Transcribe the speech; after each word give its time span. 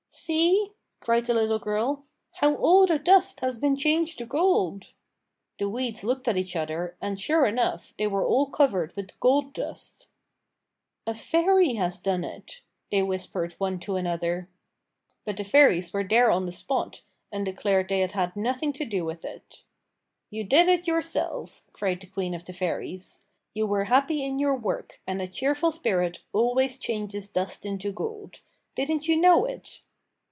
"See," 0.13 0.71
cried 0.99 1.29
a 1.29 1.33
little 1.33 1.57
girl, 1.57 2.03
"how 2.33 2.55
all 2.55 2.85
the 2.85 2.99
dust 2.99 3.39
has 3.39 3.55
been 3.57 3.77
changed 3.77 4.17
to 4.17 4.25
gold!" 4.25 4.91
The 5.57 5.69
weeds 5.69 6.03
looked 6.03 6.27
at 6.27 6.35
each 6.35 6.53
other, 6.53 6.97
and, 6.99 7.17
sure 7.17 7.45
enough, 7.45 7.93
they 7.97 8.07
were 8.07 8.25
all 8.25 8.47
covered 8.47 8.93
with 8.97 9.17
gold 9.21 9.53
dust. 9.53 10.09
"A 11.07 11.13
fairy 11.13 11.75
has 11.75 12.01
done 12.01 12.25
it," 12.25 12.61
they 12.91 13.01
whispered 13.01 13.53
one 13.53 13.79
to 13.79 13.93
the 13.93 14.09
other. 14.09 14.49
But 15.23 15.37
the 15.37 15.45
fairies 15.45 15.93
were 15.93 16.03
there 16.03 16.29
on 16.29 16.45
the 16.45 16.51
spot, 16.51 17.03
and 17.31 17.45
declared 17.45 17.87
they 17.87 18.01
had 18.01 18.11
had 18.11 18.35
nothing 18.35 18.73
to 18.73 18.85
do 18.85 19.05
with 19.05 19.23
it. 19.23 19.63
"You 20.29 20.43
did 20.43 20.67
it 20.67 20.87
yourselves," 20.87 21.69
cried 21.71 22.01
the 22.01 22.07
queen 22.07 22.33
of 22.33 22.43
the 22.43 22.53
fairies. 22.53 23.21
"You 23.53 23.65
were 23.65 23.85
happy 23.85 24.25
in 24.25 24.39
your 24.39 24.57
work, 24.57 24.99
and 25.07 25.21
a 25.21 25.27
cheerful 25.27 25.71
spirit 25.71 26.19
always 26.33 26.77
changes 26.77 27.29
dust 27.29 27.65
into 27.65 27.93
gold. 27.93 28.41
Didn't 28.75 29.07
you 29.07 29.15
know 29.15 29.45
it?" 29.45 29.79